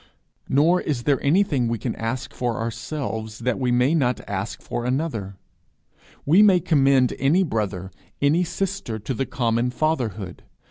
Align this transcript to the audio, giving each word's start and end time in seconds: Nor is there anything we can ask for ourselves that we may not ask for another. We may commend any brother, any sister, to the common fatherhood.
Nor 0.49 0.81
is 0.81 1.03
there 1.03 1.21
anything 1.21 1.67
we 1.67 1.77
can 1.77 1.95
ask 1.95 2.33
for 2.33 2.57
ourselves 2.57 3.37
that 3.37 3.59
we 3.59 3.71
may 3.71 3.93
not 3.93 4.19
ask 4.27 4.59
for 4.59 4.83
another. 4.83 5.37
We 6.25 6.41
may 6.41 6.59
commend 6.59 7.13
any 7.19 7.43
brother, 7.43 7.91
any 8.19 8.43
sister, 8.43 8.97
to 8.97 9.13
the 9.13 9.27
common 9.27 9.69
fatherhood. 9.69 10.41